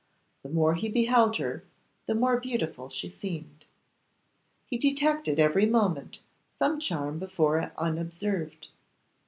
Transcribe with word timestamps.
The 0.41 0.49
more 0.49 0.73
he 0.73 0.89
beheld 0.89 1.35
her 1.37 1.63
the 2.07 2.15
more 2.15 2.39
beautiful 2.39 2.89
she 2.89 3.07
seemed. 3.07 3.67
He 4.65 4.79
detected 4.79 5.39
every 5.39 5.67
moment 5.67 6.21
some 6.59 6.79
charm 6.79 7.19
before 7.19 7.71
unobserved. 7.77 8.69